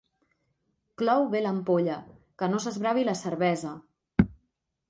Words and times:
Clou 1.01 1.25
bé 1.35 1.41
l'ampolla, 1.43 1.99
que 2.43 2.51
no 2.55 2.63
s'esbravi 2.65 3.07
la 3.11 3.17
cervesa. 3.23 3.75